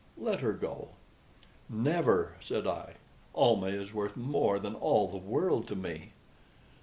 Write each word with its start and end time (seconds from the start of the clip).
Let 0.17 0.39
her 0.39 0.53
go." 0.53 0.93
"Never!" 1.69 2.33
said 2.41 2.65
I. 2.65 2.95
"Almah 3.35 3.67
is 3.67 3.93
worth 3.93 4.17
more 4.17 4.57
than 4.57 4.73
all 4.73 5.07
the 5.07 5.17
world 5.17 5.67
to 5.67 5.75
me." 5.75 6.13